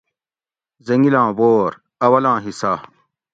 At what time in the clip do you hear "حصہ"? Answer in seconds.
2.45-2.73